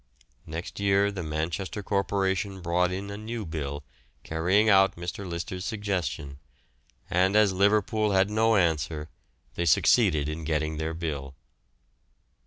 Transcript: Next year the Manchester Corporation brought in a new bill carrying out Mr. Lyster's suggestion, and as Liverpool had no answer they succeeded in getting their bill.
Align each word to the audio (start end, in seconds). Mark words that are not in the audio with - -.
Next 0.47 0.79
year 0.79 1.11
the 1.11 1.21
Manchester 1.21 1.83
Corporation 1.83 2.59
brought 2.59 2.91
in 2.91 3.11
a 3.11 3.17
new 3.17 3.45
bill 3.45 3.83
carrying 4.23 4.67
out 4.67 4.95
Mr. 4.95 5.29
Lyster's 5.29 5.63
suggestion, 5.63 6.39
and 7.07 7.35
as 7.35 7.53
Liverpool 7.53 8.09
had 8.09 8.27
no 8.31 8.55
answer 8.55 9.09
they 9.53 9.65
succeeded 9.65 10.27
in 10.27 10.43
getting 10.43 10.77
their 10.77 10.95
bill. 10.95 11.35